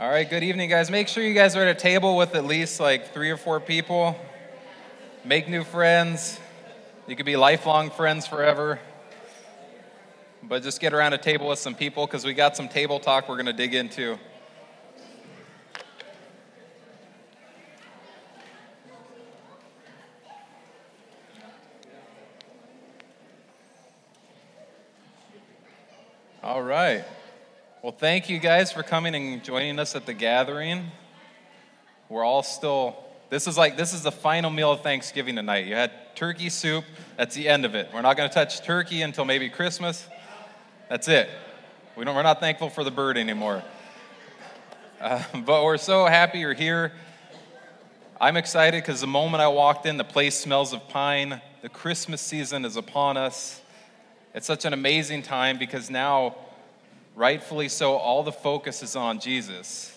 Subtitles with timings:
[0.00, 0.90] All right, good evening, guys.
[0.90, 3.60] Make sure you guys are at a table with at least like three or four
[3.60, 4.18] people.
[5.26, 6.40] Make new friends.
[7.06, 8.80] You could be lifelong friends forever.
[10.42, 13.28] But just get around a table with some people because we got some table talk
[13.28, 14.18] we're going to dig into.
[26.42, 27.04] All right.
[27.82, 30.90] Well, thank you guys for coming and joining us at the gathering.
[32.08, 32.96] We're all still,
[33.28, 35.66] this is like, this is the final meal of Thanksgiving tonight.
[35.66, 36.86] You had turkey soup,
[37.18, 37.90] that's the end of it.
[37.92, 40.08] We're not going to touch turkey until maybe Christmas.
[40.88, 41.28] That's it.
[41.94, 43.62] We don't, we're not thankful for the bird anymore.
[44.98, 46.92] Uh, but we're so happy you're here.
[48.18, 51.42] I'm excited because the moment I walked in, the place smells of pine.
[51.60, 53.60] The Christmas season is upon us.
[54.34, 56.36] It's such an amazing time because now
[57.14, 59.96] rightfully so, all the focus is on Jesus.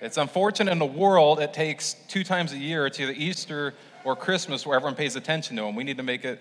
[0.00, 4.14] It's unfortunate in the world, it takes two times a year, it's either Easter or
[4.14, 5.74] Christmas, where everyone pays attention to him.
[5.74, 6.40] We need to make it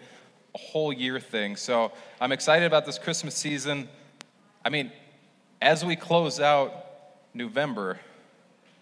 [0.54, 1.56] a whole year thing.
[1.56, 3.88] So I'm excited about this Christmas season.
[4.66, 4.92] I mean,
[5.62, 6.74] as we close out
[7.34, 8.00] November,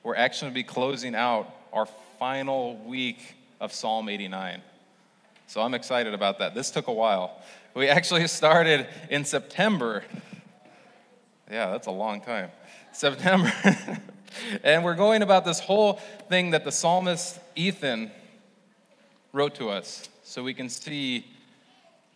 [0.04, 4.62] we're actually going to be closing out our final week of Psalm 89.
[5.48, 6.56] So I'm excited about that.
[6.56, 7.42] This took a while.
[7.74, 10.04] We actually started in September
[11.52, 12.50] yeah, that's a long time.
[12.94, 13.52] September.
[14.64, 16.00] and we're going about this whole
[16.30, 18.10] thing that the psalmist Ethan
[19.34, 21.26] wrote to us so we can see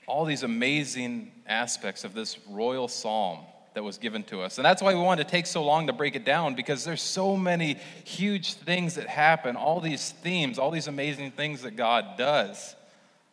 [0.07, 3.39] all these amazing aspects of this royal psalm
[3.73, 4.57] that was given to us.
[4.57, 7.01] And that's why we wanted to take so long to break it down because there's
[7.01, 12.17] so many huge things that happen, all these themes, all these amazing things that God
[12.17, 12.75] does.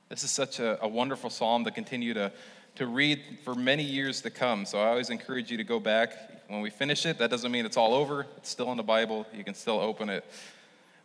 [0.09, 2.33] This is such a, a wonderful psalm to continue to
[2.77, 4.65] to read for many years to come.
[4.65, 6.13] So I always encourage you to go back
[6.49, 7.19] when we finish it.
[7.19, 9.27] That doesn't mean it's all over, it's still in the Bible.
[9.35, 10.25] You can still open it.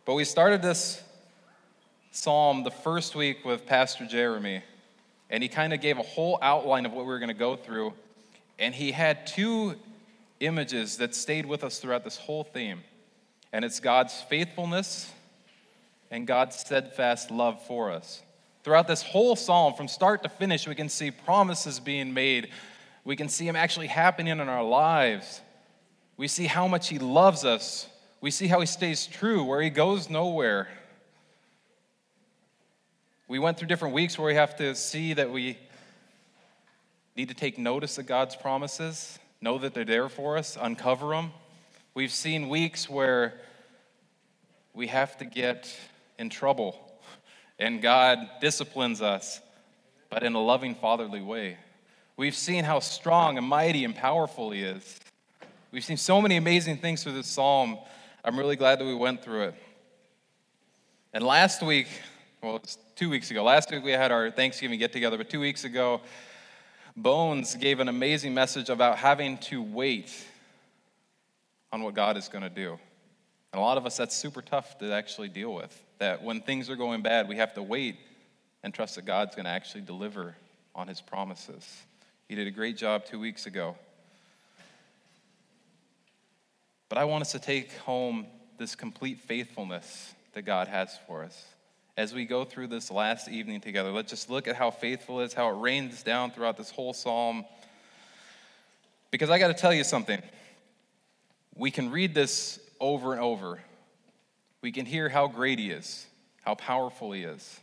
[0.04, 1.02] But we started this
[2.10, 4.62] psalm the first week with Pastor Jeremy,
[5.30, 7.56] and he kind of gave a whole outline of what we were going to go
[7.56, 7.92] through.
[8.58, 9.76] And he had two
[10.40, 12.80] images that stayed with us throughout this whole theme.
[13.52, 15.12] And it's God's faithfulness
[16.10, 18.22] and God's steadfast love for us.
[18.64, 22.48] Throughout this whole psalm, from start to finish, we can see promises being made.
[23.04, 25.40] We can see them actually happening in our lives.
[26.16, 27.88] We see how much He loves us.
[28.20, 30.68] We see how He stays true, where He goes nowhere.
[33.28, 35.58] We went through different weeks where we have to see that we
[37.16, 41.32] need to take notice of God's promises, know that they're there for us, uncover them.
[41.94, 43.40] We've seen weeks where
[44.72, 45.74] we have to get
[46.18, 46.87] in trouble
[47.58, 49.40] and God disciplines us,
[50.10, 51.56] but in a loving, fatherly way.
[52.16, 54.98] We've seen how strong and mighty and powerful He is.
[55.70, 57.78] We've seen so many amazing things through this psalm.
[58.24, 59.54] I'm really glad that we went through it.
[61.12, 61.88] And last week,
[62.42, 65.40] well, it's two weeks ago, last week we had our Thanksgiving get together, but two
[65.40, 66.00] weeks ago,
[66.96, 70.12] Bones gave an amazing message about having to wait
[71.72, 72.78] on what God is going to do.
[73.52, 76.70] And a lot of us, that's super tough to actually deal with that when things
[76.70, 77.96] are going bad, we have to wait
[78.62, 80.34] and trust that God's going to actually deliver
[80.74, 81.82] on his promises.
[82.28, 83.76] He did a great job two weeks ago.
[86.88, 88.26] But I want us to take home
[88.58, 91.46] this complete faithfulness that God has for us.
[91.96, 95.34] As we go through this last evening together, let's just look at how faithful is,
[95.34, 97.44] how it rains down throughout this whole psalm.
[99.10, 100.22] Because I got to tell you something.
[101.56, 103.60] We can read this over and over,
[104.62, 106.06] we can hear how great He is,
[106.42, 107.60] how powerful He is.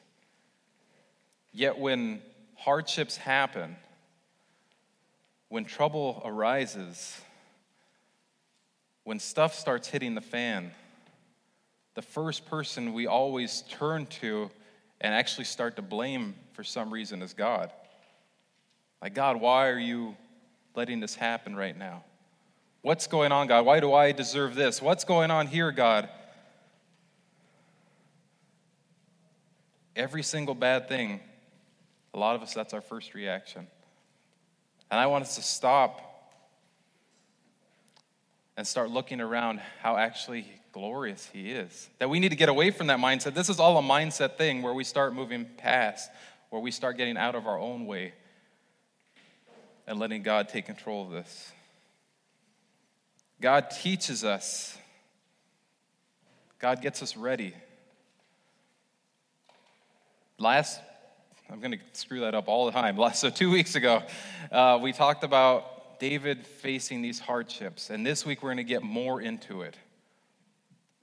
[1.52, 2.22] Yet when
[2.56, 3.76] hardships happen,
[5.50, 7.20] when trouble arises,
[9.04, 10.72] when stuff starts hitting the fan,
[11.94, 14.50] the first person we always turn to
[15.02, 17.72] and actually start to blame for some reason is God.
[19.02, 20.16] Like, God, why are you
[20.76, 22.04] letting this happen right now?
[22.82, 23.66] What's going on, God?
[23.66, 24.82] Why do I deserve this?
[24.82, 26.10] What's going on here, God?
[29.96, 31.20] Every single bad thing,
[32.14, 33.68] a lot of us, that's our first reaction.
[34.92, 36.02] And I want us to stop
[38.58, 41.90] and start looking around how actually glorious He is.
[42.00, 43.34] That we need to get away from that mindset.
[43.34, 46.10] This is all a mindset thing where we start moving past,
[46.50, 48.14] where we start getting out of our own way
[49.88, 51.52] and letting God take control of this.
[53.42, 54.78] God teaches us,
[56.60, 57.54] God gets us ready
[60.38, 60.80] last,
[61.50, 62.98] I'm going to screw that up all the time.
[63.14, 64.04] So, two weeks ago,
[64.52, 67.90] uh, we talked about David facing these hardships.
[67.90, 69.78] And this week, we're going to get more into it.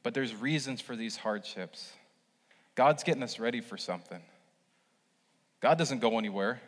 [0.02, 1.92] But there's reasons for these hardships.
[2.74, 4.20] God's getting us ready for something.
[5.60, 6.60] God doesn't go anywhere.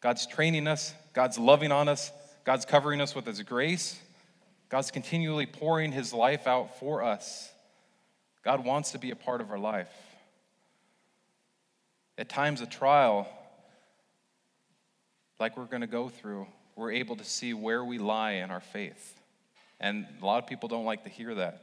[0.00, 2.12] God's training us, God's loving on us,
[2.44, 3.98] God's covering us with His grace,
[4.68, 7.50] God's continually pouring His life out for us.
[8.44, 9.90] God wants to be a part of our life.
[12.18, 13.28] At times of trial,
[15.38, 18.60] like we're going to go through, we're able to see where we lie in our
[18.60, 19.14] faith.
[19.80, 21.62] And a lot of people don't like to hear that.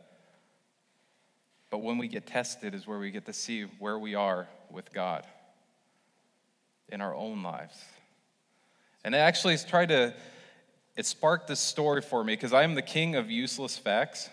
[1.71, 4.93] But when we get tested, is where we get to see where we are with
[4.93, 5.25] God
[6.89, 7.75] in our own lives.
[9.03, 10.13] And it actually tried to,
[10.95, 14.29] it sparked this story for me because I am the king of useless facts.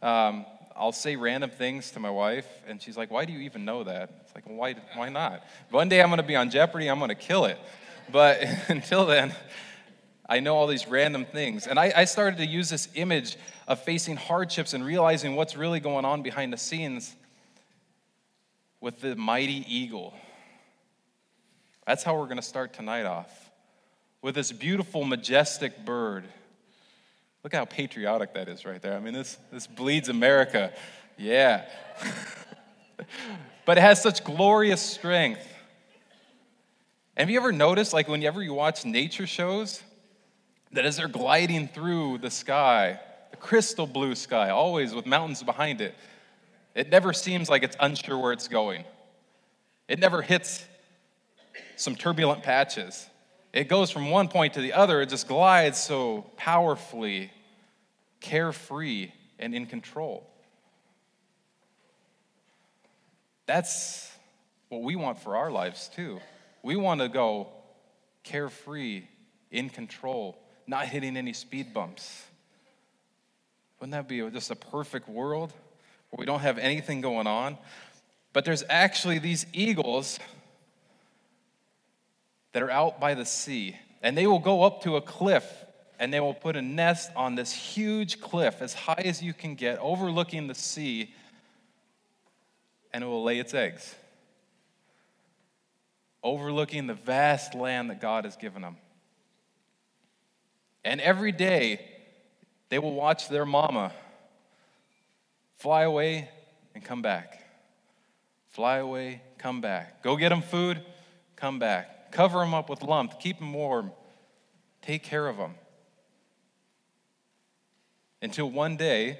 [0.00, 0.46] Um,
[0.80, 3.84] I'll say random things to my wife, and she's like, Why do you even know
[3.84, 4.10] that?
[4.24, 5.44] It's like, why, why not?
[5.70, 7.58] One day I'm going to be on Jeopardy, I'm going to kill it.
[8.10, 9.34] But until then,
[10.26, 11.66] I know all these random things.
[11.66, 13.36] And I, I, started to use this image
[13.68, 17.14] of facing hardships and realizing what's really going on behind the scenes
[18.80, 20.14] with the mighty eagle.
[21.86, 23.50] That's how we're going to start tonight off
[24.22, 26.24] with this beautiful, majestic bird.
[27.42, 28.94] Look how patriotic that is right there.
[28.94, 30.72] I mean, this, this bleeds America.
[31.16, 31.64] Yeah.
[33.64, 35.46] but it has such glorious strength.
[37.16, 39.82] Have you ever noticed, like, whenever you watch nature shows,
[40.72, 42.98] that as they're gliding through the sky,
[43.30, 45.94] the crystal blue sky, always with mountains behind it,
[46.74, 48.84] it never seems like it's unsure where it's going.
[49.88, 50.64] It never hits
[51.76, 53.09] some turbulent patches.
[53.52, 57.30] It goes from one point to the other, it just glides so powerfully,
[58.20, 60.26] carefree, and in control.
[63.46, 64.12] That's
[64.68, 66.20] what we want for our lives, too.
[66.62, 67.48] We want to go
[68.22, 69.04] carefree,
[69.50, 72.24] in control, not hitting any speed bumps.
[73.80, 75.52] Wouldn't that be just a perfect world
[76.10, 77.58] where we don't have anything going on?
[78.32, 80.20] But there's actually these eagles
[82.52, 85.46] that are out by the sea, and they will go up to a cliff
[85.98, 89.54] and they will put a nest on this huge cliff as high as you can
[89.54, 91.12] get, overlooking the sea,
[92.94, 93.94] and it will lay its eggs,
[96.22, 98.78] overlooking the vast land that God has given them.
[100.82, 101.84] And every day,
[102.70, 103.92] they will watch their mama
[105.58, 106.30] fly away
[106.74, 107.44] and come back.
[108.48, 110.02] Fly away, come back.
[110.02, 110.80] Go get them food,
[111.36, 113.92] come back cover them up with lumps, keep them warm,
[114.82, 115.54] take care of them.
[118.22, 119.18] Until one day,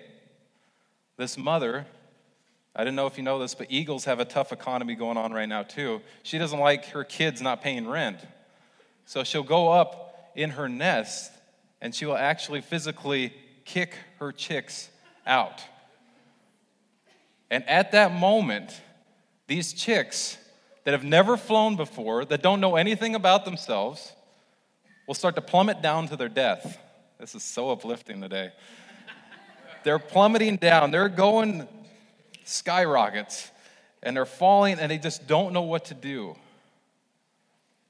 [1.16, 1.86] this mother,
[2.74, 5.32] I didn't know if you know this, but eagles have a tough economy going on
[5.32, 6.02] right now, too.
[6.22, 8.18] She doesn't like her kids not paying rent.
[9.06, 11.32] So she'll go up in her nest
[11.80, 13.32] and she will actually physically
[13.64, 14.88] kick her chicks
[15.26, 15.62] out.
[17.50, 18.80] And at that moment,
[19.46, 20.38] these chicks
[20.84, 24.12] that have never flown before, that don't know anything about themselves,
[25.06, 26.78] will start to plummet down to their death.
[27.18, 28.50] This is so uplifting today.
[29.84, 31.68] they're plummeting down, they're going
[32.44, 33.50] skyrockets,
[34.02, 36.36] and they're falling, and they just don't know what to do.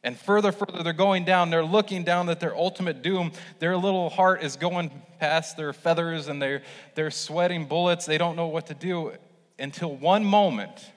[0.02, 1.50] And further, further, they're going down.
[1.50, 3.32] They're looking down at their ultimate doom.
[3.58, 6.62] Their little heart is going past their feathers and they're,
[6.94, 8.06] they're sweating bullets.
[8.06, 9.12] They don't know what to do
[9.58, 10.90] until one moment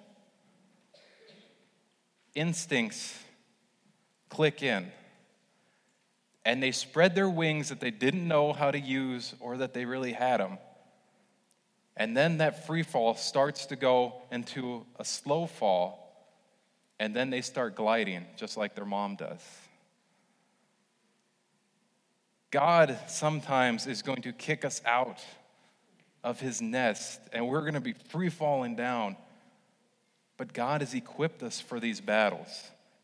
[2.36, 3.18] instincts
[4.30, 4.92] click in.
[6.46, 9.86] And they spread their wings that they didn't know how to use or that they
[9.86, 10.58] really had them.
[11.96, 16.00] And then that free fall starts to go into a slow fall.
[17.00, 19.42] And then they start gliding, just like their mom does.
[22.52, 25.20] God sometimes is going to kick us out
[26.24, 29.18] of his nest, and we're going to be free falling down.
[30.38, 32.48] But God has equipped us for these battles.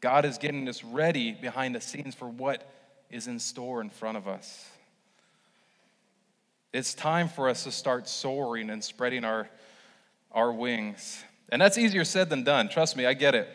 [0.01, 2.69] God is getting us ready behind the scenes for what
[3.09, 4.67] is in store in front of us.
[6.71, 9.49] It's time for us to start soaring and spreading our,
[10.31, 11.23] our wings.
[11.49, 12.69] And that's easier said than done.
[12.69, 13.47] Trust me, I get it.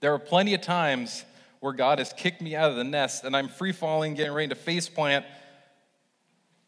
[0.00, 1.24] There are plenty of times
[1.60, 4.48] where God has kicked me out of the nest and I'm free falling, getting ready
[4.48, 5.24] to face plant.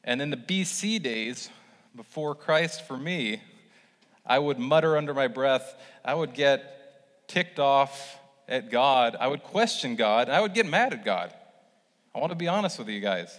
[0.04, 1.50] And in the BC days,
[1.94, 3.42] before Christ for me,
[4.24, 5.74] I would mutter under my breath.
[6.04, 9.16] I would get ticked off at God.
[9.18, 10.28] I would question God.
[10.28, 11.32] I would get mad at God.
[12.14, 13.38] I want to be honest with you guys.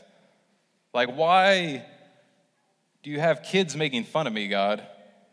[0.94, 1.86] Like, why
[3.02, 4.86] do you have kids making fun of me, God?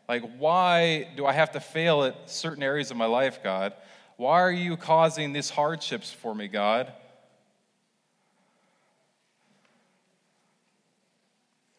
[0.08, 3.74] Like, why do I have to fail at certain areas of my life, God?
[4.16, 6.92] Why are you causing these hardships for me, God?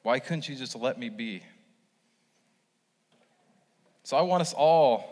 [0.04, 1.44] Why couldn't you just let me be?
[4.03, 5.12] So I want us all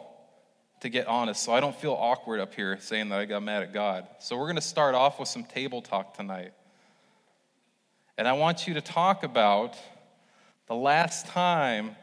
[0.82, 3.64] to get honest so I don't feel awkward up here saying that I got mad
[3.64, 4.08] at God.
[4.20, 6.54] So we're going to start off with some table talk tonight.
[8.18, 9.76] And I want you to talk about
[10.68, 11.96] the last time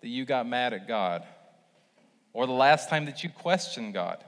[0.00, 1.24] that you got mad at God
[2.32, 4.22] or the last time that you questioned God.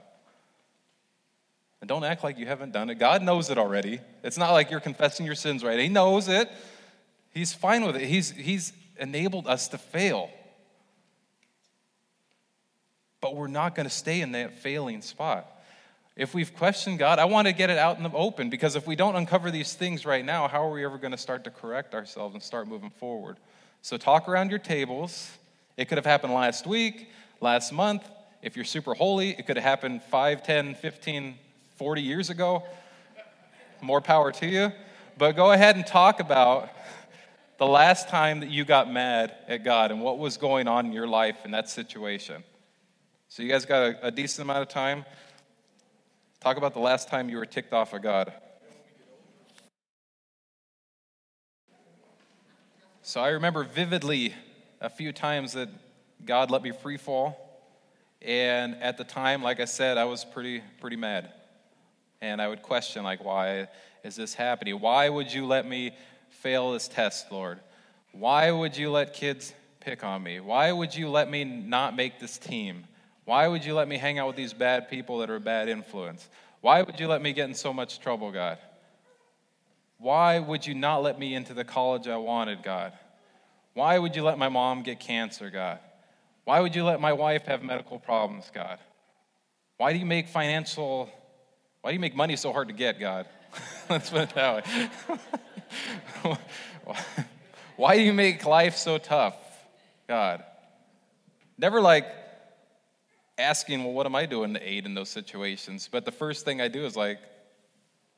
[1.81, 2.95] And don't act like you haven't done it.
[2.95, 3.99] God knows it already.
[4.23, 5.79] It's not like you're confessing your sins right.
[5.79, 6.49] He knows it.
[7.33, 8.01] He's fine with it.
[8.01, 10.29] He's, he's enabled us to fail.
[13.21, 15.47] But we're not going to stay in that failing spot.
[16.15, 18.87] If we've questioned God, I want to get it out in the open because if
[18.87, 21.51] we don't uncover these things right now, how are we ever going to start to
[21.51, 23.37] correct ourselves and start moving forward?
[23.83, 25.31] So, talk around your tables.
[25.77, 27.09] It could have happened last week,
[27.39, 28.03] last month.
[28.41, 31.35] If you're super holy, it could have happened 5, 10, 15,
[31.75, 32.63] 40 years ago.
[33.81, 34.71] More power to you.
[35.17, 36.69] But go ahead and talk about
[37.59, 40.93] the last time that you got mad at God and what was going on in
[40.93, 42.43] your life in that situation.
[43.29, 45.03] So, you guys got a, a decent amount of time.
[46.39, 48.31] Talk about the last time you were ticked off of God.
[53.01, 54.33] So, I remember vividly
[54.79, 55.67] a few times that
[56.25, 57.43] God let me free fall.
[58.21, 61.33] And at the time, like I said, I was pretty, pretty mad.
[62.21, 63.67] And I would question, like, why
[64.05, 64.79] is this happening?
[64.79, 65.91] Why would you let me
[66.29, 67.59] fail this test, Lord?
[68.13, 70.39] Why would you let kids pick on me?
[70.39, 72.85] Why would you let me not make this team?
[73.27, 75.67] Why would you let me hang out with these bad people that are a bad
[75.67, 76.29] influence?
[76.61, 78.57] Why would you let me get in so much trouble, God?
[79.97, 82.93] Why would you not let me into the college I wanted, God?
[83.73, 85.79] Why would you let my mom get cancer, God?
[86.45, 88.79] Why would you let my wife have medical problems, God?
[89.75, 91.09] Why do you make financial,
[91.81, 93.25] why do you make money so hard to get, God?
[93.89, 94.65] Let's put it that
[96.23, 96.37] way.
[97.75, 99.35] why do you make life so tough,
[100.07, 100.45] God?
[101.57, 102.05] Never like
[103.37, 105.89] asking, well, what am I doing to aid in those situations?
[105.91, 107.19] But the first thing I do is like,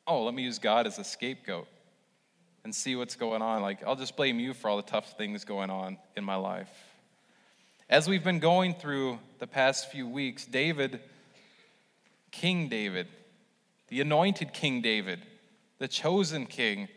[0.07, 1.67] oh, let me use God as a scapegoat
[2.63, 3.61] and see what's going on.
[3.61, 6.71] Like, I'll just blame you for all the tough things going on in my life.
[7.89, 10.99] As we've been going through the past few weeks, David,
[12.31, 13.07] King David,
[13.87, 15.21] the anointed King David,
[15.79, 16.87] the chosen king,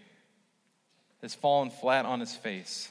[1.23, 2.91] has fallen flat on his face.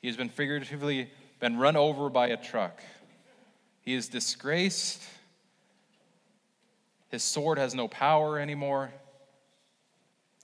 [0.00, 1.10] He has been figuratively
[1.40, 2.80] been run over by a truck.
[3.82, 5.02] He is disgraced.
[7.10, 8.90] His sword has no power anymore.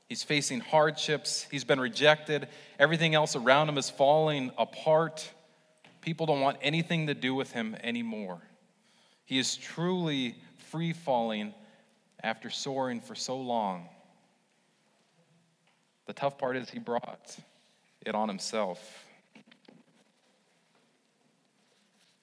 [0.08, 1.46] He's facing hardships.
[1.50, 2.48] He's been rejected.
[2.78, 5.30] Everything else around him is falling apart.
[6.00, 8.40] People don't want anything to do with him anymore.
[9.24, 10.34] He is truly
[10.70, 11.54] free falling
[12.22, 13.88] after soaring for so long.
[16.06, 17.36] The tough part is he brought
[18.04, 19.04] it on himself.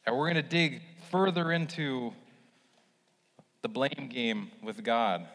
[0.05, 2.13] And we're going to dig further into
[3.63, 5.25] the blame game with God.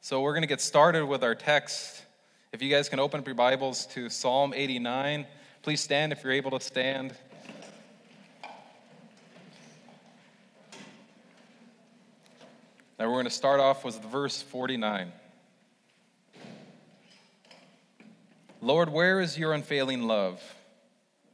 [0.00, 2.04] So we're going to get started with our text.
[2.52, 5.26] If you guys can open up your Bibles to Psalm 89,
[5.62, 7.12] please stand if you're able to stand.
[13.00, 15.10] Now we're going to start off with verse 49.
[18.60, 20.40] Lord, where is your unfailing love?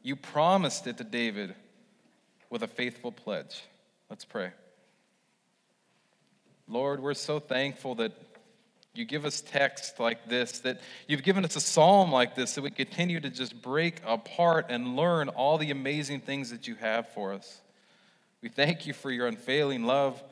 [0.03, 1.55] You promised it to David
[2.51, 3.63] with a faithful pledge.
[4.09, 4.51] Let's pray.
[6.69, 8.13] Lord, we're so thankful that
[8.95, 12.63] you give us text like this, that you've given us a psalm like this, that
[12.63, 17.09] we continue to just break apart and learn all the amazing things that you have
[17.11, 17.61] for us.
[18.43, 20.23] We thank you for your unfailing love.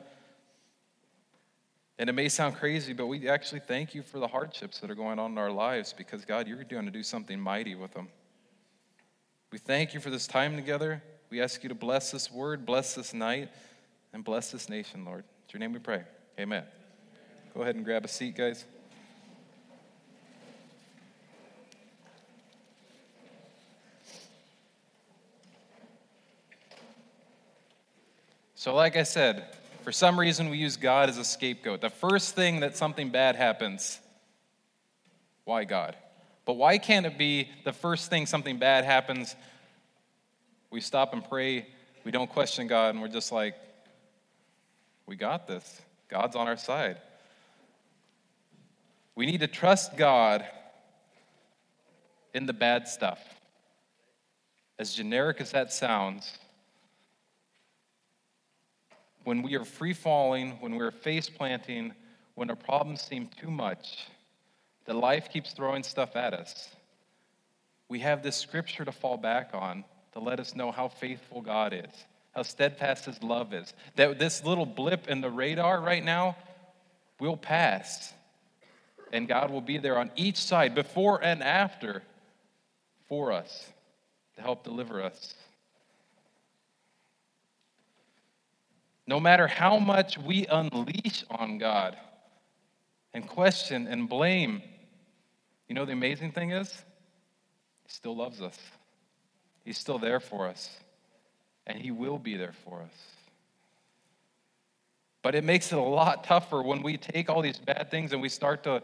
[1.97, 4.95] And it may sound crazy, but we actually thank you for the hardships that are
[4.95, 8.09] going on in our lives because, God, you're going to do something mighty with them.
[9.51, 11.01] We thank you for this time together.
[11.35, 13.49] We ask you to bless this word, bless this night,
[14.13, 15.25] and bless this nation, Lord.
[15.49, 16.03] In your name we pray.
[16.39, 16.63] Amen.
[17.53, 18.63] Go ahead and grab a seat, guys.
[28.55, 29.43] So, like I said,
[29.83, 31.81] for some reason we use God as a scapegoat.
[31.81, 33.99] The first thing that something bad happens,
[35.43, 35.97] why God?
[36.45, 39.35] But why can't it be the first thing something bad happens,
[40.75, 41.65] we stop and pray,
[42.03, 43.55] we don't question God, and we're just like,
[45.05, 45.81] we got this.
[46.09, 46.97] God's on our side.
[49.15, 50.45] We need to trust God
[52.33, 53.21] in the bad stuff.
[54.77, 56.37] As generic as that sounds,
[59.23, 61.93] when we are free falling, when we're face planting,
[62.33, 64.07] when our problems seem too much,
[64.83, 66.75] that life keeps throwing stuff at us,
[67.87, 71.73] we have this scripture to fall back on to let us know how faithful God
[71.73, 72.05] is.
[72.35, 73.73] how steadfast his love is.
[73.95, 76.35] That this little blip in the radar right now
[77.19, 78.13] will pass.
[79.13, 82.03] And God will be there on each side, before and after,
[83.07, 83.69] for us
[84.35, 85.33] to help deliver us.
[89.07, 91.95] No matter how much we unleash on God
[93.13, 94.61] and question and blame,
[95.69, 96.69] you know the amazing thing is?
[97.83, 98.57] He still loves us.
[99.65, 100.79] He's still there for us,
[101.67, 103.15] and He will be there for us.
[105.23, 108.21] But it makes it a lot tougher when we take all these bad things and
[108.21, 108.83] we start to,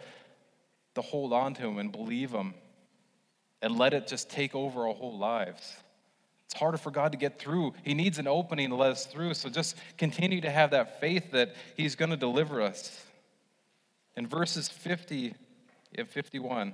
[0.96, 2.56] to hold on to them and believe them
[3.62, 5.76] and let it just take over our whole lives.
[6.46, 7.74] It's harder for God to get through.
[7.84, 9.36] He needs an opening to let us through.
[9.36, 13.06] So just continue to have that faith that He's going to deliver us.
[14.18, 15.36] In verses 50
[15.96, 16.74] and 51,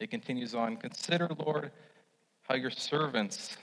[0.00, 1.70] it continues on Consider, Lord,
[2.50, 3.56] how your servants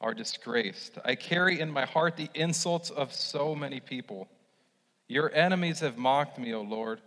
[0.00, 0.98] are disgraced.
[1.04, 4.28] I carry in my heart the insults of so many people.
[5.08, 7.00] Your enemies have mocked me, O Lord.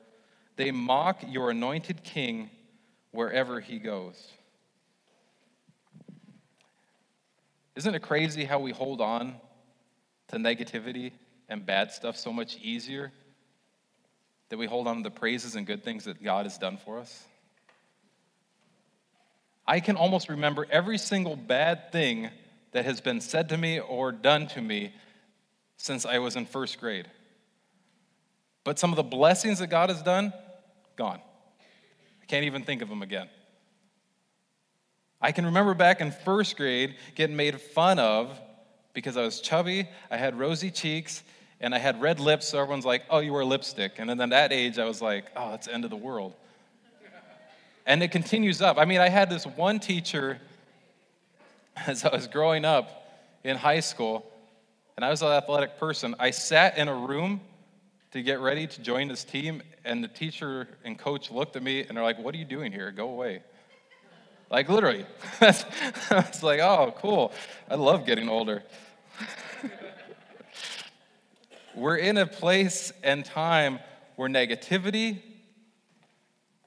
[0.58, 2.50] They mock your anointed king
[3.12, 4.34] wherever he goes.
[7.78, 9.36] Isn't it crazy how we hold on
[10.28, 11.14] to negativity
[11.48, 13.14] and bad stuff so much easier
[14.50, 17.00] that we hold on to the praises and good things that God has done for
[17.00, 17.24] us?
[19.68, 22.30] I can almost remember every single bad thing
[22.72, 24.94] that has been said to me or done to me
[25.78, 27.08] since I was in first grade.
[28.64, 30.34] But some of the blessings that God has done,
[30.96, 31.20] gone.
[32.22, 33.30] I can't even think of them again.
[35.22, 38.40] I can remember back in first grade getting made fun of
[38.94, 41.24] because I was chubby, I had rosy cheeks,
[41.60, 43.94] and I had red lips, so everyone's like, oh, you wear lipstick.
[43.98, 46.34] And then at that age, I was like, oh, that's the end of the world.
[47.86, 48.78] And it continues up.
[48.78, 50.40] I mean, I had this one teacher
[51.88, 53.06] as I was growing up
[53.44, 54.26] in high school,
[54.96, 56.16] and I was an athletic person.
[56.20, 57.42] I sat in a room
[58.12, 61.82] to get ready to join this team, and the teacher and coach looked at me
[61.82, 62.92] and they're like, What are you doing here?
[62.92, 63.42] Go away.
[64.50, 65.06] Like, literally.
[65.42, 65.54] I
[66.12, 67.34] was like, Oh, cool.
[67.70, 68.64] I love getting older.
[71.76, 73.80] We're in a place and time
[74.16, 75.22] where negativity,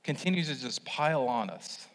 [0.08, 1.86] continues to just pile on us.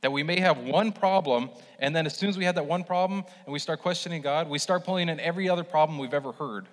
[0.00, 2.82] That we may have one problem, and then as soon as we have that one
[2.82, 6.32] problem and we start questioning God, we start pulling in every other problem we've ever
[6.32, 6.66] heard.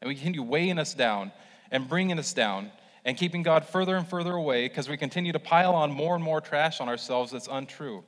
[0.00, 1.32] And we continue weighing us down
[1.72, 2.70] and bringing us down
[3.04, 6.22] and keeping God further and further away because we continue to pile on more and
[6.22, 8.04] more trash on ourselves that's untrue.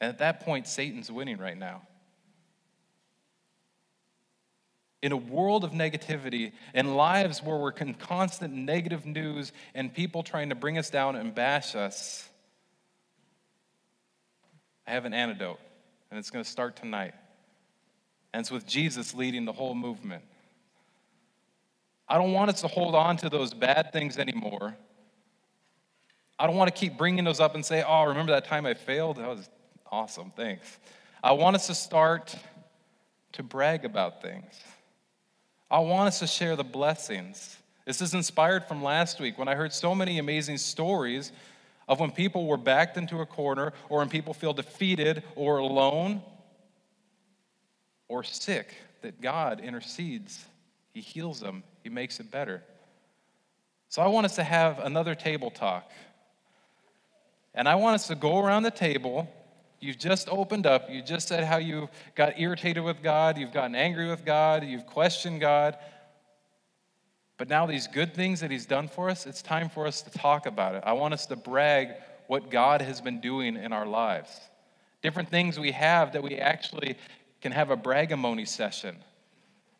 [0.00, 1.82] And at that point, Satan's winning right now.
[5.02, 10.22] In a world of negativity, in lives where we're in constant negative news and people
[10.22, 12.28] trying to bring us down and bash us,
[14.86, 15.58] I have an antidote,
[16.10, 17.14] and it's going to start tonight.
[18.32, 20.22] And it's with Jesus leading the whole movement.
[22.08, 24.76] I don't want us to hold on to those bad things anymore.
[26.38, 28.74] I don't want to keep bringing those up and say, oh, remember that time I
[28.74, 29.16] failed?
[29.16, 29.48] That was
[29.90, 30.78] awesome, thanks.
[31.22, 32.34] I want us to start
[33.32, 34.52] to brag about things.
[35.72, 37.56] I want us to share the blessings.
[37.86, 41.32] This is inspired from last week when I heard so many amazing stories
[41.88, 46.20] of when people were backed into a corner or when people feel defeated or alone
[48.06, 50.44] or sick, that God intercedes.
[50.92, 52.62] He heals them, He makes it better.
[53.88, 55.90] So I want us to have another table talk.
[57.54, 59.26] And I want us to go around the table
[59.82, 60.88] You've just opened up.
[60.88, 63.36] You just said how you got irritated with God.
[63.36, 64.64] You've gotten angry with God.
[64.64, 65.76] You've questioned God.
[67.36, 70.10] But now, these good things that He's done for us, it's time for us to
[70.10, 70.84] talk about it.
[70.86, 71.88] I want us to brag
[72.28, 74.30] what God has been doing in our lives.
[75.02, 76.96] Different things we have that we actually
[77.40, 78.96] can have a bragamony session.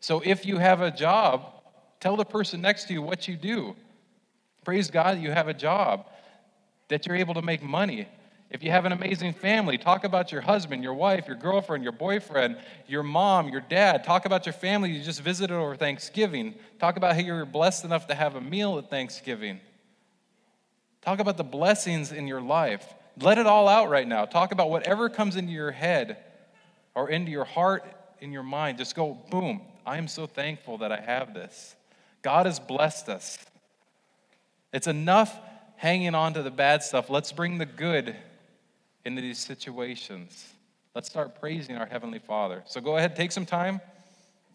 [0.00, 1.62] So if you have a job,
[2.00, 3.76] tell the person next to you what you do.
[4.64, 6.06] Praise God you have a job,
[6.88, 8.08] that you're able to make money,
[8.52, 11.92] if you have an amazing family, talk about your husband, your wife, your girlfriend, your
[11.92, 14.04] boyfriend, your mom, your dad.
[14.04, 16.54] Talk about your family you just visited over Thanksgiving.
[16.78, 19.58] Talk about how you're blessed enough to have a meal at Thanksgiving.
[21.00, 22.84] Talk about the blessings in your life.
[23.18, 24.26] Let it all out right now.
[24.26, 26.18] Talk about whatever comes into your head
[26.94, 27.86] or into your heart,
[28.20, 28.76] in your mind.
[28.76, 31.74] Just go, boom, I am so thankful that I have this.
[32.20, 33.38] God has blessed us.
[34.74, 35.34] It's enough
[35.76, 37.08] hanging on to the bad stuff.
[37.08, 38.14] Let's bring the good
[39.04, 40.52] into these situations.
[40.94, 42.62] Let's start praising our Heavenly Father.
[42.66, 43.80] So go ahead, take some time.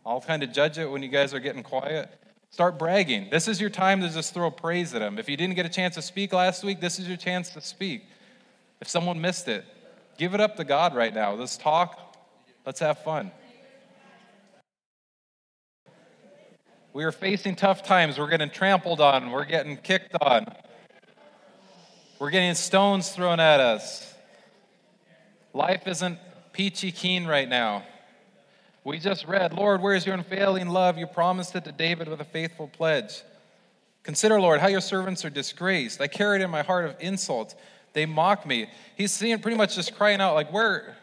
[0.05, 2.09] I'll kind of judge it when you guys are getting quiet.
[2.49, 3.29] Start bragging.
[3.29, 5.19] This is your time to just throw praise at Him.
[5.19, 7.61] If you didn't get a chance to speak last week, this is your chance to
[7.61, 8.05] speak.
[8.79, 9.65] If someone missed it,
[10.17, 11.33] give it up to God right now.
[11.33, 12.07] Let's talk
[12.67, 13.31] Let's have fun.
[16.91, 18.19] We are facing tough times.
[18.19, 19.31] We're getting trampled on.
[19.31, 20.53] We're getting kicked on.
[22.19, 24.06] We're getting stones thrown at us.
[25.57, 26.19] Life isn't
[26.53, 27.81] peachy keen right now.
[28.83, 30.99] We just read, Lord, where's your unfailing love?
[30.99, 33.23] You promised it to David with a faithful pledge.
[34.03, 35.99] Consider, Lord, how your servants are disgraced.
[35.99, 37.55] I carried in my heart of insult.
[37.93, 38.67] They mock me.
[38.95, 40.95] He's seeing pretty much just crying out, like, Where,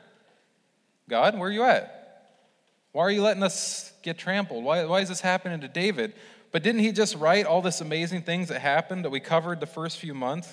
[1.09, 2.31] God, where are you at?
[2.93, 4.63] Why are you letting us get trampled?
[4.63, 6.13] Why, why is this happening to David?
[6.53, 9.67] But didn't he just write all this amazing things that happened that we covered the
[9.67, 10.47] first few months?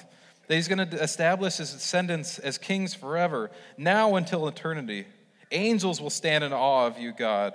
[0.51, 5.05] That he's going to establish his descendants as kings forever, now until eternity.
[5.49, 7.53] Angels will stand in awe of you, God.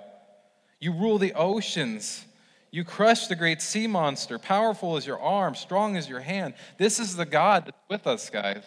[0.81, 2.25] You rule the oceans.
[2.71, 4.39] You crush the great sea monster.
[4.39, 6.55] Powerful is your arm, strong is your hand.
[6.79, 8.65] This is the God that's with us, guys.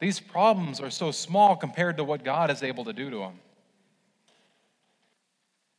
[0.00, 3.38] These problems are so small compared to what God is able to do to them.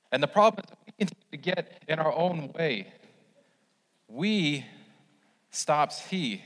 [0.10, 2.94] And the problem is that we continue to get in our own way.
[4.08, 4.64] We
[5.56, 6.42] stops He.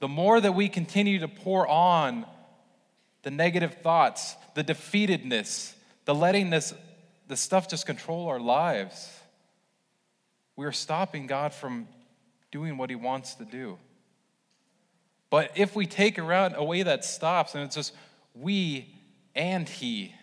[0.00, 2.26] The more that we continue to pour on
[3.22, 5.74] the negative thoughts, the defeatedness,
[6.04, 6.72] the letting this,
[7.26, 9.12] the stuff just control our lives,
[10.54, 11.88] we are stopping God from
[12.50, 13.78] doing what He wants to do.
[15.30, 17.94] But if we take around a way that stops and it's just
[18.34, 18.94] we
[19.34, 20.14] and He,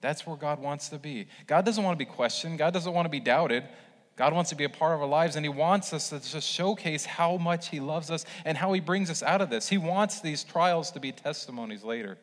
[0.00, 1.26] that's where God wants to be.
[1.46, 3.64] God doesn't want to be questioned, God doesn't want to be doubted.
[4.20, 6.46] God wants to be a part of our lives, and He wants us to just
[6.46, 9.66] showcase how much He loves us and how He brings us out of this.
[9.66, 12.18] He wants these trials to be testimonies later.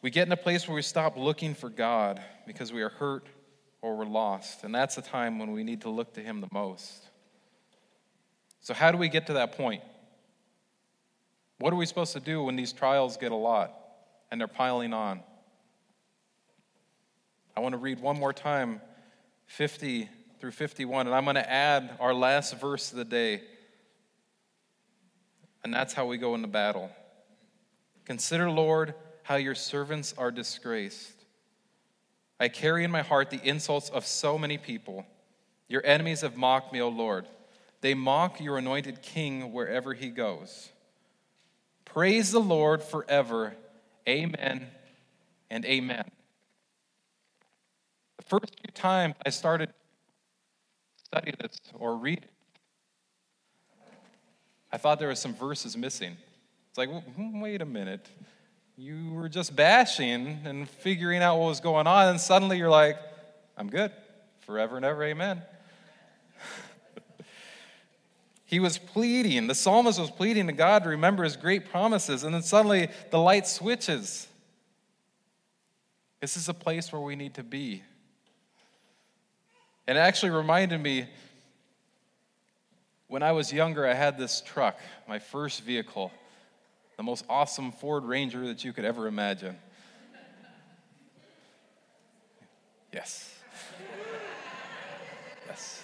[0.00, 3.28] We get in a place where we stop looking for God because we are hurt
[3.80, 6.48] or we're lost, and that's the time when we need to look to Him the
[6.50, 7.06] most.
[8.60, 9.84] So, how do we get to that point?
[11.60, 13.72] What are we supposed to do when these trials get a lot
[14.32, 15.20] and they're piling on?
[17.56, 18.80] I want to read one more time
[19.46, 20.08] 50
[20.40, 23.42] through 51, and I'm going to add our last verse of the day.
[25.62, 26.90] And that's how we go into battle.
[28.04, 31.12] Consider, Lord, how your servants are disgraced.
[32.40, 35.06] I carry in my heart the insults of so many people.
[35.68, 37.26] Your enemies have mocked me, O Lord.
[37.80, 40.70] They mock your anointed king wherever he goes.
[41.84, 43.54] Praise the Lord forever.
[44.08, 44.66] Amen
[45.50, 46.10] and amen.
[48.22, 49.70] The first few times I started
[51.04, 52.30] study this or read it,
[54.70, 56.16] I thought there was some verses missing.
[56.68, 58.06] It's like, hmm, wait a minute.
[58.76, 62.96] You were just bashing and figuring out what was going on, and suddenly you're like,
[63.56, 63.90] I'm good.
[64.46, 65.42] Forever and ever, amen.
[68.44, 72.32] he was pleading, the psalmist was pleading to God to remember his great promises, and
[72.32, 74.28] then suddenly the light switches.
[76.20, 77.82] This is a place where we need to be.
[79.86, 81.06] And it actually reminded me
[83.08, 86.10] when I was younger, I had this truck, my first vehicle,
[86.96, 89.56] the most awesome Ford Ranger that you could ever imagine.
[92.92, 93.34] Yes.
[95.46, 95.82] Yes.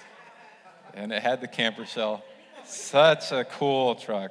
[0.95, 2.25] And it had the camper shell.
[2.65, 4.31] Such a cool truck.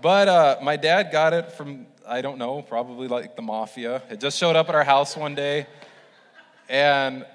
[0.00, 4.02] But uh, my dad got it from, I don't know, probably like the mafia.
[4.10, 5.66] It just showed up at our house one day.
[6.68, 7.26] And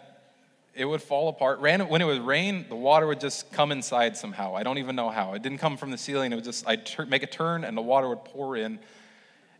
[0.75, 1.61] it would fall apart.
[1.61, 4.55] When it would rain, the water would just come inside somehow.
[4.55, 5.33] I don't even know how.
[5.33, 6.33] It didn't come from the ceiling.
[6.33, 8.79] It would just, I'd tur- make a turn and the water would pour in.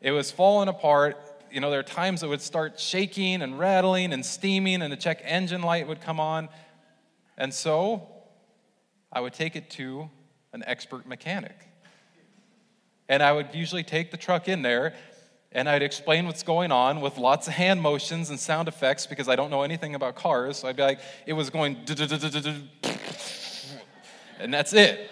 [0.01, 1.17] It was falling apart.
[1.49, 4.97] You know, there are times it would start shaking and rattling and steaming, and the
[4.97, 6.49] check engine light would come on.
[7.38, 8.10] And so
[9.10, 10.10] I would take it to
[10.51, 11.56] an expert mechanic.
[13.08, 14.93] And I would usually take the truck in there
[15.56, 19.30] and I'd explain what's going on with lots of hand motions and sound effects because
[19.30, 20.58] I don't know anything about cars.
[20.58, 21.78] So I'd be like, it was going,
[24.38, 25.10] and that's it.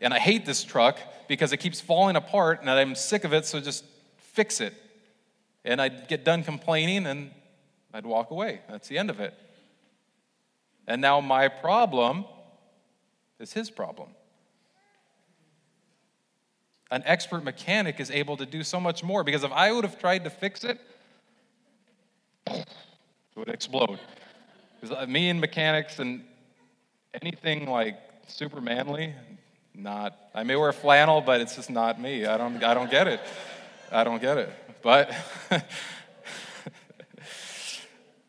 [0.00, 3.44] And I hate this truck because it keeps falling apart and I'm sick of it,
[3.44, 3.84] so just
[4.16, 4.74] fix it.
[5.64, 7.32] And I'd get done complaining and
[7.92, 8.60] I'd walk away.
[8.70, 9.34] That's the end of it.
[10.86, 12.26] And now my problem
[13.40, 14.10] is his problem.
[16.90, 19.98] An expert mechanic is able to do so much more because if I would have
[19.98, 20.80] tried to fix it,
[22.46, 22.66] it
[23.34, 23.98] would explode.
[24.88, 26.22] Uh, me and mechanics and
[27.20, 29.14] anything like super manly,
[29.74, 30.16] not.
[30.32, 32.24] I may wear flannel, but it's just not me.
[32.24, 32.62] I don't.
[32.62, 33.20] I don't get it.
[33.90, 34.52] I don't get it.
[34.82, 35.12] But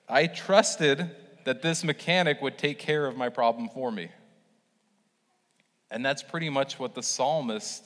[0.10, 1.12] I trusted
[1.44, 4.10] that this mechanic would take care of my problem for me.
[5.92, 7.84] And that's pretty much what the psalmist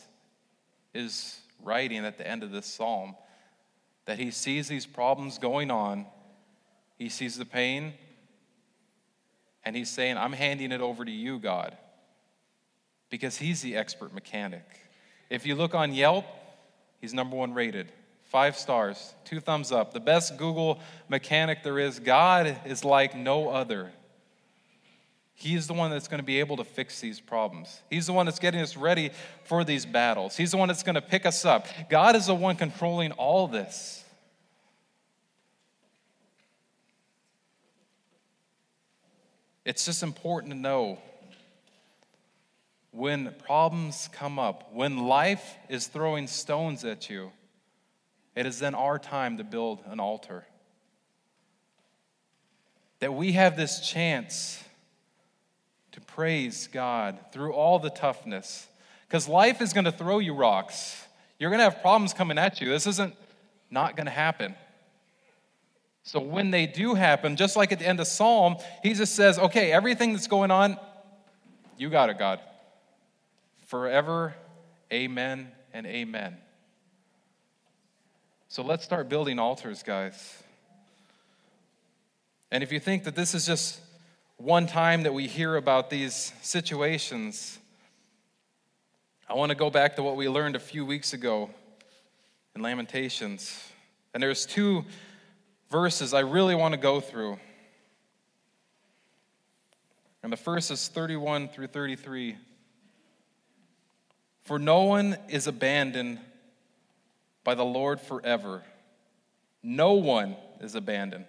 [0.93, 3.15] is writing at the end of this psalm.
[4.05, 6.05] that he sees these problems going on,
[6.97, 7.93] he sees the pain,
[9.63, 11.77] and he's saying, I'm handing it over to you, God,
[13.09, 14.65] because he's the expert mechanic.
[15.29, 16.25] If you look on Yelp,
[16.99, 17.91] he's number one rated.
[18.23, 19.93] Five stars, two thumbs up.
[19.93, 21.99] The best Google mechanic there is.
[21.99, 23.91] God is like no other.
[25.41, 27.81] He's the one that's going to be able to fix these problems.
[27.89, 29.09] He's the one that's getting us ready
[29.43, 30.37] for these battles.
[30.37, 31.65] He's the one that's going to pick us up.
[31.89, 34.05] God is the one controlling all this.
[39.65, 40.99] It's just important to know
[42.91, 47.31] when problems come up, when life is throwing stones at you,
[48.35, 50.45] it is then our time to build an altar.
[52.99, 54.63] That we have this chance
[55.91, 58.67] to praise God through all the toughness.
[59.07, 61.05] Because life is going to throw you rocks.
[61.37, 62.69] You're going to have problems coming at you.
[62.69, 63.15] This isn't
[63.69, 64.55] not going to happen.
[66.03, 69.37] So when they do happen, just like at the end of Psalm, he just says,
[69.37, 70.77] okay, everything that's going on,
[71.77, 72.39] you got it, God.
[73.67, 74.33] Forever,
[74.91, 76.37] amen and amen.
[78.47, 80.43] So let's start building altars, guys.
[82.51, 83.79] And if you think that this is just
[84.43, 87.59] one time that we hear about these situations,
[89.29, 91.51] I want to go back to what we learned a few weeks ago
[92.55, 93.71] in Lamentations.
[94.15, 94.83] And there's two
[95.69, 97.37] verses I really want to go through.
[100.23, 102.35] And the first is 31 through 33.
[104.41, 106.19] For no one is abandoned
[107.43, 108.63] by the Lord forever.
[109.61, 111.25] No one is abandoned.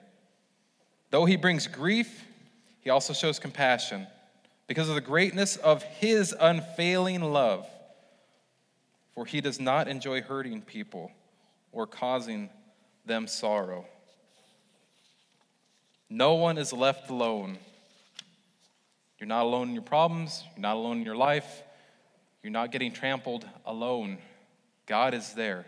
[1.10, 2.24] Though he brings grief,
[2.82, 4.06] he also shows compassion
[4.66, 7.66] because of the greatness of his unfailing love.
[9.14, 11.10] For he does not enjoy hurting people
[11.70, 12.50] or causing
[13.06, 13.86] them sorrow.
[16.10, 17.56] No one is left alone.
[19.18, 21.62] You're not alone in your problems, you're not alone in your life,
[22.42, 24.18] you're not getting trampled alone.
[24.86, 25.64] God is there.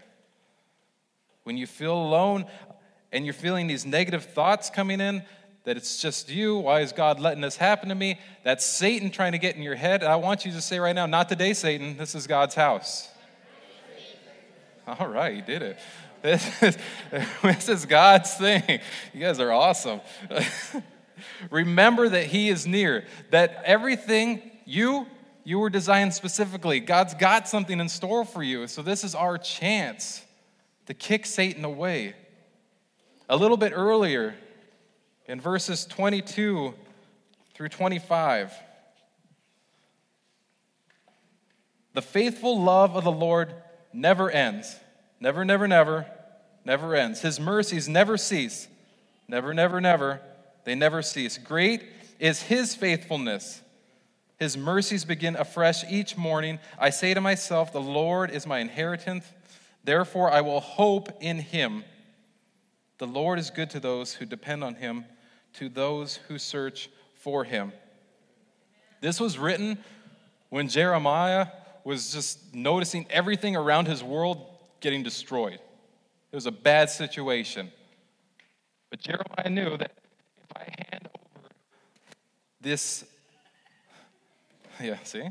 [1.45, 2.47] When you feel alone
[3.13, 5.23] and you're feeling these negative thoughts coming in,
[5.65, 6.57] that it's just you.
[6.57, 8.19] Why is God letting this happen to me?
[8.43, 10.05] That's Satan trying to get in your head.
[10.05, 11.97] I want you to say right now, not today, Satan.
[11.97, 13.09] This is God's house.
[14.87, 15.79] All right, you did it.
[16.23, 16.79] This is,
[17.43, 18.81] this is God's thing.
[19.13, 20.01] You guys are awesome.
[21.51, 25.07] Remember that He is near, that everything you
[25.45, 26.81] you were designed specifically.
[26.81, 28.67] God's got something in store for you.
[28.67, 30.25] So this is our chance
[30.87, 32.15] to kick Satan away.
[33.29, 34.35] A little bit earlier,
[35.27, 36.75] in verses 22
[37.55, 38.53] through 25.
[41.95, 43.55] The faithful love of the Lord
[43.93, 44.77] never ends.
[45.21, 46.07] Never, never, never,
[46.65, 47.21] never ends.
[47.21, 48.69] His mercies never cease.
[49.29, 50.21] Never, never, never.
[50.65, 51.39] They never cease.
[51.39, 51.85] Great
[52.19, 53.61] is his faithfulness.
[54.39, 56.59] His mercies begin afresh each morning.
[56.79, 59.25] I say to myself, The Lord is my inheritance.
[59.85, 61.85] Therefore, I will hope in him.
[62.99, 65.05] The Lord is good to those who depend on him
[65.55, 67.73] to those who search for him.
[69.01, 69.79] This was written
[70.51, 71.49] when Jeremiah
[71.85, 74.47] was just noticing everything around his world
[74.81, 75.59] getting destroyed.
[76.33, 77.71] It was a bad situation.
[78.91, 79.93] But Jeremiah knew that
[80.43, 81.49] if I hand over
[82.61, 83.05] this,
[84.83, 85.29] yeah, see?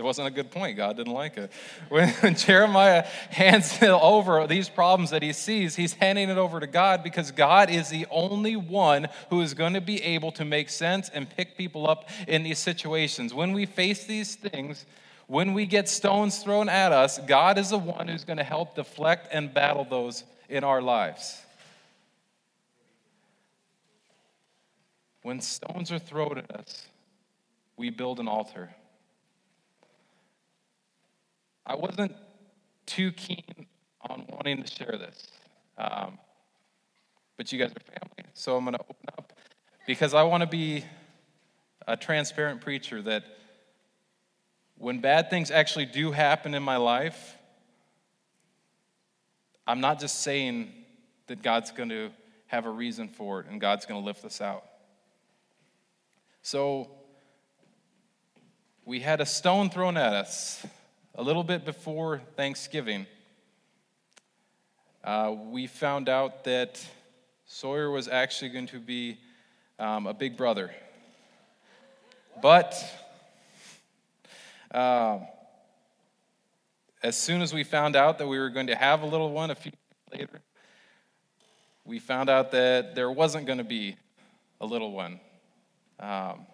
[0.00, 0.78] It wasn't a good point.
[0.78, 1.52] God didn't like it.
[1.90, 7.02] When, Jeremiah hands over these problems that he sees, he's handing it over to God
[7.02, 11.10] because God is the only one who is going to be able to make sense
[11.10, 13.34] and pick people up in these situations.
[13.34, 14.86] When we face these things,
[15.26, 18.76] when we get stones thrown at us, God is the one who's going to help
[18.76, 21.42] deflect and battle those in our lives.
[25.22, 26.86] When stones are thrown at us,
[27.76, 28.70] we build an altar.
[31.66, 32.14] I wasn't
[32.86, 33.66] too keen
[34.02, 35.28] on wanting to share this.
[35.78, 36.18] Um,
[37.36, 39.32] but you guys are family, so I'm going to open up
[39.86, 40.84] because I want to be
[41.86, 43.24] a transparent preacher that
[44.76, 47.36] when bad things actually do happen in my life,
[49.66, 50.72] I'm not just saying
[51.28, 52.10] that God's going to
[52.46, 54.64] have a reason for it and God's going to lift us out.
[56.42, 56.90] So,
[58.84, 60.66] we had a stone thrown at us
[61.14, 63.06] a little bit before Thanksgiving,
[65.02, 66.84] uh, we found out that
[67.46, 69.18] Sawyer was actually going to be
[69.78, 70.70] um, a big brother.
[72.40, 72.74] But
[74.70, 75.18] uh,
[77.02, 79.50] as soon as we found out that we were going to have a little one
[79.50, 79.72] a few
[80.12, 80.40] later,
[81.84, 83.96] we found out that there wasn't going to be
[84.60, 85.18] a little one.
[85.98, 86.46] Um,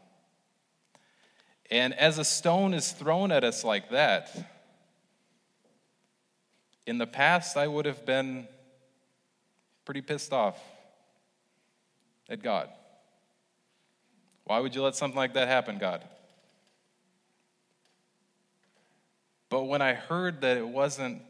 [1.70, 4.31] and as a stone is thrown at us like that,
[6.87, 8.46] in the past, I would have been
[9.85, 10.59] pretty pissed off
[12.29, 12.68] at God.
[14.44, 16.05] Why would you let something like that happen, God?
[19.48, 21.22] But when I heard that it wasn't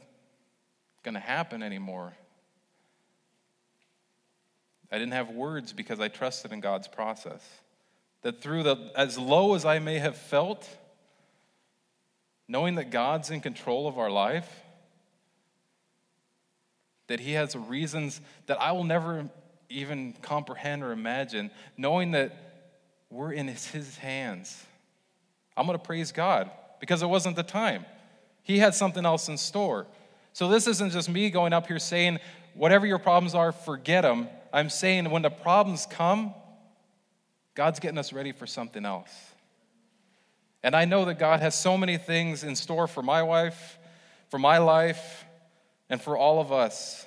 [1.02, 2.14] going to happen anymore,
[4.90, 7.42] I didn't have words because I trusted in God's process.
[8.26, 10.68] That through the, as low as I may have felt,
[12.48, 14.64] knowing that God's in control of our life,
[17.06, 19.30] that He has reasons that I will never
[19.68, 22.36] even comprehend or imagine, knowing that
[23.10, 24.60] we're in His hands.
[25.56, 27.86] I'm going to praise God because it wasn't the time.
[28.42, 29.86] He had something else in store.
[30.32, 32.18] So this isn't just me going up here saying,
[32.54, 34.26] whatever your problems are, forget them.
[34.52, 36.34] I'm saying when the problems come,
[37.56, 39.10] God's getting us ready for something else.
[40.62, 43.78] And I know that God has so many things in store for my wife,
[44.28, 45.24] for my life,
[45.88, 47.06] and for all of us.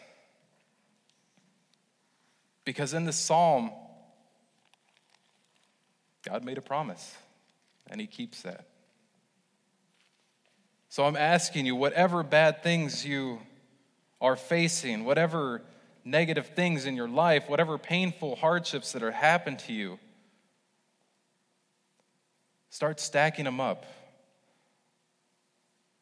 [2.65, 3.71] Because in this psalm,
[6.27, 7.15] God made a promise,
[7.89, 8.65] and He keeps that.
[10.89, 13.39] So I'm asking you, whatever bad things you
[14.19, 15.62] are facing, whatever
[16.03, 19.99] negative things in your life, whatever painful hardships that are happened to you,
[22.69, 23.86] start stacking them up.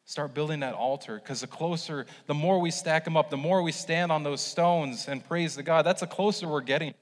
[0.04, 3.62] Start building that altar because the closer, the more we stack them up, the more
[3.62, 6.94] we stand on those stones and praise the God, that's the closer we're getting.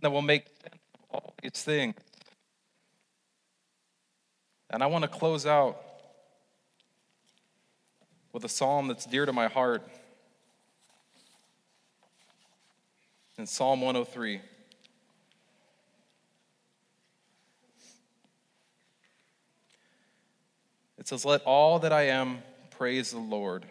[0.00, 1.94] That will make sense of all these things.
[4.70, 5.80] And I want to close out
[8.32, 9.88] with a psalm that's dear to my heart.
[13.38, 14.40] In Psalm 103.
[21.04, 22.38] It says, Let all that I am
[22.70, 23.66] praise the Lord.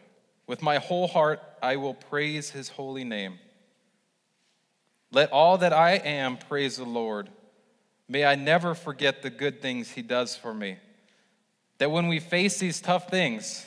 [0.46, 3.40] With my whole heart, I will praise his holy name.
[5.12, 7.30] Let all that I am praise the Lord.
[8.08, 10.78] May I never forget the good things he does for me.
[11.80, 13.66] That when we face these tough things,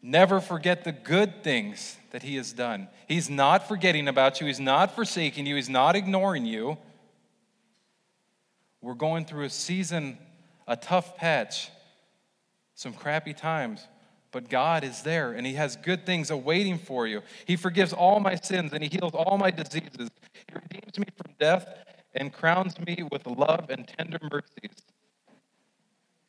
[0.00, 2.88] never forget the good things that he has done.
[3.08, 6.78] He's not forgetting about you, he's not forsaking you, he's not ignoring you.
[8.80, 10.16] We're going through a season
[10.66, 11.70] a tough patch,
[12.74, 13.86] some crappy times,
[14.32, 17.22] but God is there and He has good things awaiting for you.
[17.46, 20.10] He forgives all my sins and He heals all my diseases.
[20.32, 21.66] He redeems me from death
[22.14, 24.76] and crowns me with love and tender mercies.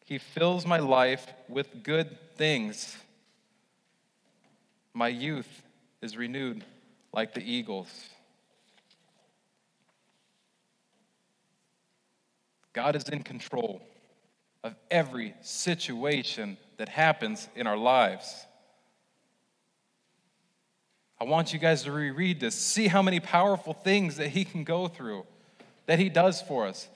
[0.06, 2.96] He fills my life with good things.
[4.94, 5.64] My youth
[6.02, 6.64] is renewed
[7.12, 7.90] like the eagles.
[12.74, 13.82] God is in control
[14.68, 18.46] of every situation that happens in our lives.
[21.20, 24.64] I want you guys to reread this, see how many powerful things that He can
[24.64, 25.26] go through,
[25.88, 26.88] that He does for us.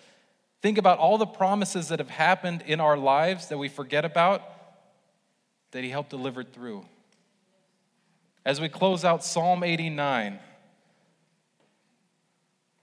[0.62, 4.43] Think about all the promises that have happened in our lives that we forget about,
[5.71, 6.86] that He helped deliver through.
[8.45, 10.39] As we close out Psalm 89,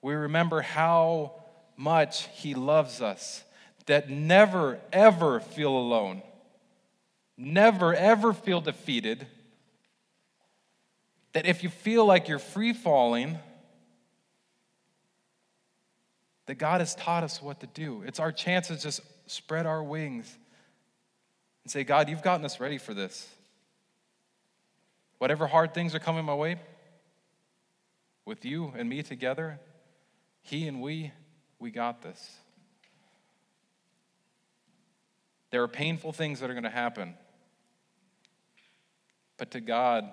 [0.00, 1.34] we remember how
[1.76, 3.44] much He loves us
[3.88, 6.22] that never, ever feel alone,
[7.36, 9.26] never, ever feel defeated.
[11.32, 13.38] That if you feel like you're free falling,
[16.46, 18.02] that God has taught us what to do.
[18.06, 20.38] It's our chance to just spread our wings
[21.64, 23.28] and say, God, you've gotten us ready for this.
[25.18, 26.56] Whatever hard things are coming my way,
[28.26, 29.58] with you and me together,
[30.42, 31.12] He and we,
[31.58, 32.38] we got this.
[35.50, 37.14] There are painful things that are going to happen.
[39.36, 40.10] But to God,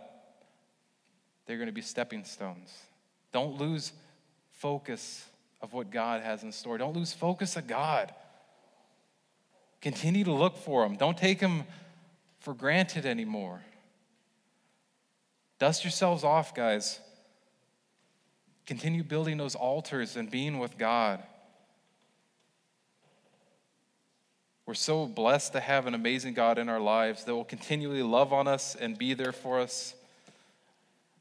[1.45, 2.73] they're going to be stepping stones.
[3.31, 3.91] Don't lose
[4.51, 5.25] focus
[5.61, 6.77] of what God has in store.
[6.77, 8.13] Don't lose focus of God.
[9.81, 10.95] Continue to look for Him.
[10.95, 11.63] Don't take Him
[12.39, 13.61] for granted anymore.
[15.59, 16.99] Dust yourselves off, guys.
[18.65, 21.21] Continue building those altars and being with God.
[24.65, 28.33] We're so blessed to have an amazing God in our lives that will continually love
[28.33, 29.93] on us and be there for us.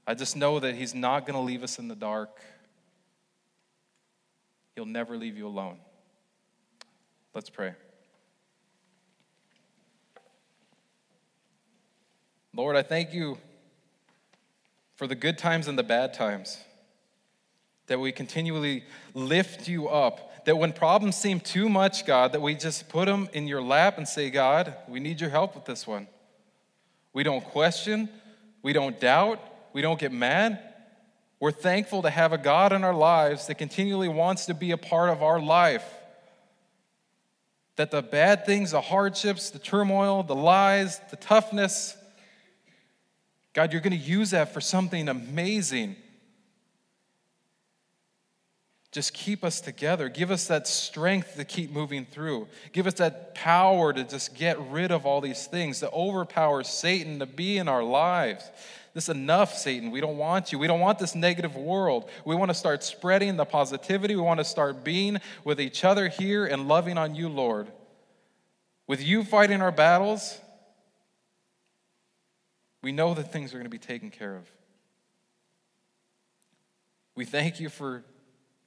[0.07, 2.31] I just know that He's not going to leave us in the dark.
[4.75, 5.77] He'll never leave you alone.
[7.35, 7.75] Let's pray.
[12.55, 13.39] Lord, I thank you
[14.95, 16.59] for the good times and the bad times.
[17.89, 20.33] That we continually lift you up.
[20.45, 23.97] That when problems seem too much, God, that we just put them in your lap
[23.97, 26.07] and say, God, we need your help with this one.
[27.13, 28.09] We don't question,
[28.63, 29.41] we don't doubt,
[29.73, 30.61] we don't get mad.
[31.41, 34.77] We're thankful to have a God in our lives that continually wants to be a
[34.77, 35.85] part of our life.
[37.77, 41.97] That the bad things, the hardships, the turmoil, the lies, the toughness,
[43.53, 45.97] God, you're going to use that for something amazing.
[48.95, 50.09] Just keep us together.
[50.09, 52.47] Give us that strength to keep moving through.
[52.71, 57.19] Give us that power to just get rid of all these things, to overpower Satan
[57.19, 58.49] to be in our lives.
[58.95, 59.91] This is enough, Satan.
[59.91, 60.61] We don't want you.
[60.61, 62.09] We don't want this negative world.
[62.25, 64.15] We want to start spreading the positivity.
[64.15, 67.67] We want to start being with each other here and loving on you, Lord.
[68.87, 70.39] With you fighting our battles,
[72.81, 74.49] we know that things are going to be taken care of.
[77.17, 78.05] We thank you for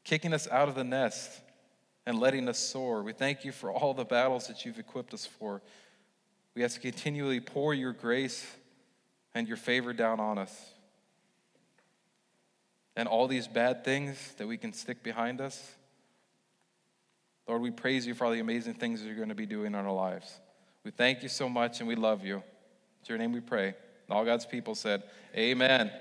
[0.08, 1.42] kicking us out of the nest
[2.06, 3.04] and letting us soar.
[3.04, 5.62] We thank you for all the battles that you've equipped us for.
[6.56, 8.46] We ask to continually pour your grace
[9.36, 10.72] and your favor down on us.
[12.96, 15.76] And all these bad things that we can stick behind us.
[17.46, 19.68] Lord, we praise you for all the amazing things that you're going to be doing
[19.68, 20.40] in our lives.
[20.86, 22.42] We thank you so much and we love you.
[23.02, 23.76] It's your name we pray.
[24.10, 25.04] All God's people said,
[25.36, 25.92] Amen.